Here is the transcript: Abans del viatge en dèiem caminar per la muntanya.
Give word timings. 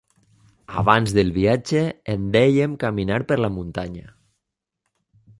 Abans 0.81 1.11
del 1.17 1.27
viatge 1.35 1.83
en 2.13 2.23
dèiem 2.35 2.73
caminar 2.85 3.19
per 3.33 3.37
la 3.43 3.51
muntanya. 3.59 4.07